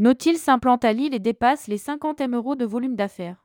Nautil 0.00 0.38
s'implante 0.38 0.84
à 0.84 0.92
Lille 0.92 1.12
et 1.12 1.18
dépasse 1.18 1.66
les 1.66 1.76
50 1.76 2.20
M 2.20 2.36
euros 2.36 2.54
de 2.54 2.64
volume 2.64 2.94
d'affaires. 2.94 3.44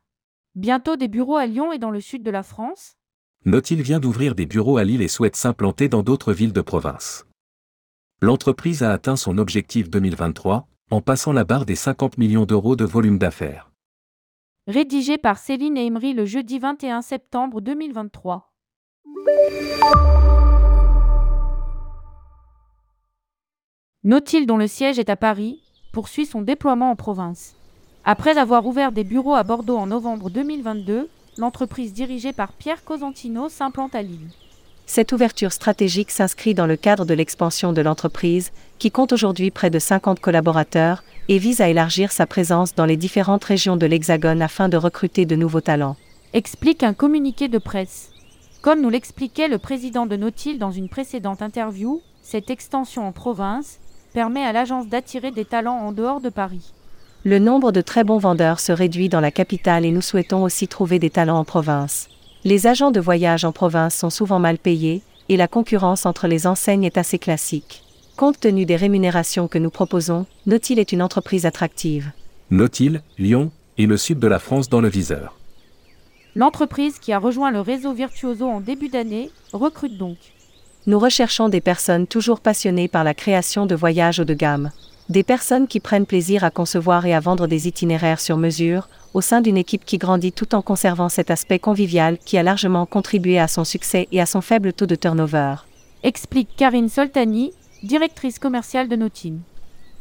Bientôt 0.53 0.95
des 0.97 1.07
bureaux 1.07 1.37
à 1.37 1.47
Lyon 1.47 1.73
et 1.73 1.79
dans 1.79 1.89
le 1.89 1.99
sud 1.99 2.21
de 2.21 2.29
la 2.29 2.43
France 2.43 2.95
Nautil 3.43 3.81
vient 3.81 3.99
d'ouvrir 3.99 4.35
des 4.35 4.45
bureaux 4.45 4.77
à 4.77 4.83
Lille 4.83 5.01
et 5.01 5.07
souhaite 5.07 5.35
s'implanter 5.35 5.89
dans 5.89 6.03
d'autres 6.03 6.31
villes 6.31 6.53
de 6.53 6.61
province. 6.61 7.25
L'entreprise 8.21 8.83
a 8.83 8.91
atteint 8.91 9.15
son 9.15 9.39
objectif 9.39 9.89
2023 9.89 10.67
en 10.91 11.01
passant 11.01 11.33
la 11.33 11.43
barre 11.43 11.65
des 11.65 11.73
50 11.73 12.19
millions 12.19 12.45
d'euros 12.45 12.75
de 12.75 12.85
volume 12.85 13.17
d'affaires. 13.17 13.71
Rédigé 14.67 15.17
par 15.17 15.39
Céline 15.39 15.75
et 15.75 15.87
Emery 15.87 16.13
le 16.13 16.25
jeudi 16.25 16.59
21 16.59 17.01
septembre 17.01 17.61
2023. 17.61 18.53
Nautil, 24.03 24.45
dont 24.45 24.57
le 24.57 24.67
siège 24.67 24.99
est 24.99 25.09
à 25.09 25.15
Paris, 25.15 25.62
poursuit 25.93 26.25
son 26.25 26.41
déploiement 26.41 26.91
en 26.91 26.95
province. 26.97 27.53
Après 28.03 28.37
avoir 28.37 28.65
ouvert 28.65 28.91
des 28.91 29.05
bureaux 29.05 29.35
à 29.35 29.43
Bordeaux 29.43 29.77
en 29.77 29.87
novembre 29.87 30.29
2022, 30.29 31.07
l'entreprise 31.37 31.93
dirigée 31.93 32.33
par 32.33 32.51
Pierre 32.51 32.83
Cosentino 32.83 33.47
s'implante 33.47 33.95
à 33.95 34.01
Lille. 34.01 34.29
Cette 34.85 35.13
ouverture 35.13 35.53
stratégique 35.53 36.11
s'inscrit 36.11 36.53
dans 36.53 36.65
le 36.65 36.75
cadre 36.75 37.05
de 37.05 37.13
l'expansion 37.13 37.71
de 37.71 37.81
l'entreprise, 37.81 38.51
qui 38.79 38.91
compte 38.91 39.13
aujourd'hui 39.13 39.51
près 39.51 39.69
de 39.69 39.79
50 39.79 40.19
collaborateurs, 40.19 41.03
et 41.29 41.37
vise 41.37 41.61
à 41.61 41.69
élargir 41.69 42.11
sa 42.11 42.25
présence 42.25 42.75
dans 42.75 42.85
les 42.85 42.97
différentes 42.97 43.45
régions 43.45 43.77
de 43.77 43.85
l'Hexagone 43.85 44.41
afin 44.41 44.67
de 44.67 44.75
recruter 44.75 45.25
de 45.25 45.37
nouveaux 45.37 45.61
talents. 45.61 45.95
Explique 46.33 46.83
un 46.83 46.93
communiqué 46.93 47.47
de 47.47 47.59
presse. 47.59 48.09
Comme 48.61 48.81
nous 48.81 48.89
l'expliquait 48.89 49.47
le 49.47 49.59
président 49.59 50.05
de 50.05 50.17
Nautil 50.17 50.57
dans 50.57 50.71
une 50.71 50.89
précédente 50.89 51.41
interview, 51.41 52.01
cette 52.23 52.49
extension 52.49 53.07
en 53.07 53.11
province 53.11 53.79
permet 54.13 54.45
à 54.45 54.53
l'agence 54.53 54.87
d'attirer 54.87 55.31
des 55.31 55.45
talents 55.45 55.79
en 55.79 55.91
dehors 55.91 56.21
de 56.21 56.29
Paris. 56.29 56.73
Le 57.25 57.39
nombre 57.39 57.71
de 57.71 57.81
très 57.81 58.03
bons 58.03 58.17
vendeurs 58.17 58.59
se 58.59 58.71
réduit 58.71 59.09
dans 59.09 59.21
la 59.21 59.31
capitale 59.31 59.85
et 59.85 59.91
nous 59.91 60.01
souhaitons 60.01 60.43
aussi 60.43 60.67
trouver 60.67 60.99
des 60.99 61.09
talents 61.09 61.39
en 61.39 61.45
province. 61.45 62.09
Les 62.43 62.67
agents 62.67 62.91
de 62.91 62.99
voyage 62.99 63.45
en 63.45 63.51
province 63.51 63.95
sont 63.95 64.09
souvent 64.09 64.39
mal 64.39 64.57
payés, 64.57 65.01
et 65.29 65.37
la 65.37 65.47
concurrence 65.47 66.05
entre 66.05 66.27
les 66.27 66.45
enseignes 66.45 66.83
est 66.83 66.97
assez 66.97 67.17
classique. 67.17 67.81
Compte 68.17 68.39
tenu 68.39 68.65
des 68.65 68.75
rémunérations 68.75 69.47
que 69.47 69.57
nous 69.57 69.69
proposons, 69.69 70.25
Nautil 70.45 70.79
est 70.79 70.91
une 70.91 71.01
entreprise 71.01 71.45
attractive. 71.45 72.11
Nautil, 72.51 73.01
Lyon 73.17 73.51
et 73.77 73.85
le 73.85 73.97
sud 73.97 74.19
de 74.19 74.27
la 74.27 74.39
France 74.39 74.69
dans 74.69 74.81
le 74.81 74.89
viseur. 74.89 75.37
L'entreprise 76.35 76.99
qui 76.99 77.13
a 77.13 77.19
rejoint 77.19 77.51
le 77.51 77.61
réseau 77.61 77.93
Virtuoso 77.93 78.47
en 78.47 78.59
début 78.59 78.89
d'année 78.89 79.31
recrute 79.53 79.97
donc. 79.97 80.17
Nous 80.85 80.99
recherchons 80.99 81.47
des 81.47 81.61
personnes 81.61 82.07
toujours 82.07 82.41
passionnées 82.41 82.89
par 82.89 83.05
la 83.05 83.13
création 83.13 83.65
de 83.65 83.73
voyages 83.73 84.19
haut 84.19 84.25
de 84.25 84.33
gamme. 84.33 84.71
Des 85.07 85.23
personnes 85.23 85.67
qui 85.67 85.79
prennent 85.79 86.05
plaisir 86.05 86.43
à 86.43 86.51
concevoir 86.51 87.05
et 87.05 87.13
à 87.13 87.21
vendre 87.21 87.47
des 87.47 87.69
itinéraires 87.69 88.19
sur 88.19 88.35
mesure, 88.35 88.89
au 89.13 89.21
sein 89.21 89.39
d'une 89.39 89.55
équipe 89.55 89.85
qui 89.85 89.97
grandit 89.97 90.33
tout 90.33 90.55
en 90.55 90.61
conservant 90.61 91.07
cet 91.07 91.31
aspect 91.31 91.59
convivial 91.59 92.17
qui 92.17 92.37
a 92.37 92.43
largement 92.43 92.85
contribué 92.85 93.39
à 93.39 93.47
son 93.47 93.63
succès 93.63 94.09
et 94.11 94.19
à 94.19 94.25
son 94.25 94.41
faible 94.41 94.73
taux 94.73 94.85
de 94.85 94.95
turnover. 94.95 95.55
Explique 96.03 96.49
Karine 96.57 96.89
Soltani, 96.89 97.53
directrice 97.83 98.37
commerciale 98.37 98.89
de 98.89 98.97
Nautil. 98.97 99.39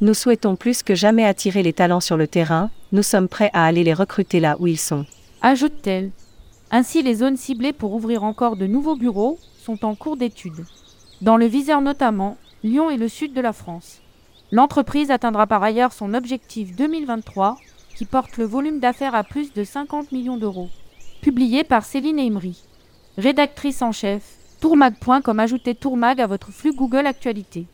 Nous 0.01 0.15
souhaitons 0.15 0.57
plus 0.57 0.83
que 0.83 0.97
jamais 0.97 1.25
attirer 1.25 1.63
les 1.63 1.73
talents 1.73 2.01
sur 2.01 2.17
le 2.17 2.27
terrain, 2.27 2.71
nous 2.91 3.05
sommes 3.05 3.29
prêts 3.29 3.51
à 3.53 3.67
aller 3.67 3.85
les 3.85 3.95
recruter 3.95 4.41
là 4.41 4.57
où 4.59 4.67
ils 4.67 4.81
sont. 4.81 5.07
Ajoute-t-elle. 5.43 6.11
Ainsi, 6.73 7.03
les 7.03 7.15
zones 7.15 7.37
ciblées 7.37 7.73
pour 7.73 7.93
ouvrir 7.93 8.25
encore 8.25 8.57
de 8.57 8.67
nouveaux 8.67 8.97
bureaux 8.97 9.39
sont 9.63 9.85
en 9.85 9.95
cours 9.95 10.17
d'étude. 10.17 10.65
Dans 11.21 11.37
le 11.37 11.47
viseur 11.47 11.81
notamment, 11.81 12.37
Lyon 12.65 12.91
et 12.91 12.97
le 12.97 13.09
sud 13.09 13.33
de 13.33 13.41
la 13.41 13.53
France. 13.53 14.01
L'entreprise 14.51 15.11
atteindra 15.11 15.47
par 15.47 15.63
ailleurs 15.63 15.93
son 15.93 16.15
objectif 16.15 16.75
2023, 16.77 17.57
qui 17.97 18.05
porte 18.05 18.37
le 18.37 18.45
volume 18.45 18.81
d'affaires 18.81 19.15
à 19.15 19.25
plus 19.25 19.53
de 19.53 19.65
50 19.65 20.13
millions 20.13 20.37
d'euros. 20.37 20.69
Publié 21.23 21.65
par 21.65 21.85
Céline 21.85 22.19
Emery. 22.19 22.63
Rédactrice 23.17 23.83
en 23.83 23.93
chef, 23.93 24.23
tourmag.com 24.61 25.39
ajoutez 25.39 25.75
tourmag 25.75 26.21
à 26.21 26.27
votre 26.27 26.51
flux 26.51 26.75
Google 26.75 27.07
Actualité. 27.07 27.67